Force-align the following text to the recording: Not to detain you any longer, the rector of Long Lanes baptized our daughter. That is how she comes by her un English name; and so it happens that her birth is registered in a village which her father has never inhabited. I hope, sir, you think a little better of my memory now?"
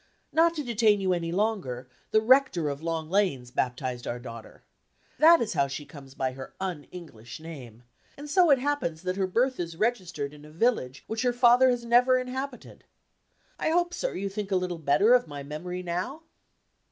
Not 0.33 0.55
to 0.55 0.63
detain 0.63 0.99
you 0.99 1.13
any 1.13 1.31
longer, 1.31 1.87
the 2.09 2.21
rector 2.21 2.69
of 2.69 2.81
Long 2.81 3.07
Lanes 3.07 3.51
baptized 3.51 4.07
our 4.07 4.17
daughter. 4.17 4.63
That 5.19 5.41
is 5.41 5.53
how 5.53 5.67
she 5.67 5.85
comes 5.85 6.15
by 6.15 6.31
her 6.31 6.55
un 6.59 6.85
English 6.91 7.39
name; 7.39 7.83
and 8.17 8.27
so 8.27 8.49
it 8.49 8.57
happens 8.57 9.03
that 9.03 9.15
her 9.15 9.27
birth 9.27 9.59
is 9.59 9.77
registered 9.77 10.33
in 10.33 10.43
a 10.43 10.49
village 10.49 11.03
which 11.05 11.21
her 11.21 11.33
father 11.33 11.69
has 11.69 11.85
never 11.85 12.17
inhabited. 12.17 12.83
I 13.59 13.69
hope, 13.69 13.93
sir, 13.93 14.15
you 14.15 14.27
think 14.27 14.49
a 14.49 14.55
little 14.55 14.79
better 14.79 15.13
of 15.13 15.27
my 15.27 15.43
memory 15.43 15.83
now?" 15.83 16.23